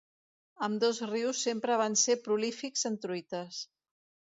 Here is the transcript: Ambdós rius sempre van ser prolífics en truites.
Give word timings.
Ambdós 0.67 1.01
rius 1.09 1.41
sempre 1.49 1.77
van 1.83 1.99
ser 2.05 2.17
prolífics 2.29 2.91
en 2.91 2.99
truites. 3.07 3.63